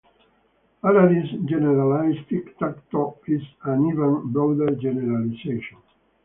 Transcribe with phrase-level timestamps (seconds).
[0.83, 5.77] Harary's generalized tic-tac-toe is an even broader generalization.